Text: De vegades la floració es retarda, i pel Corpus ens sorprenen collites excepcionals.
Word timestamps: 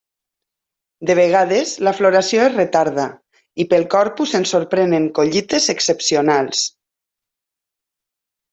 De 1.09 1.15
vegades 1.19 1.73
la 1.87 1.93
floració 1.97 2.41
es 2.45 2.55
retarda, 2.55 3.05
i 3.63 3.67
pel 3.75 3.85
Corpus 3.93 4.33
ens 4.41 4.55
sorprenen 4.55 5.07
collites 5.21 5.69
excepcionals. 5.77 6.65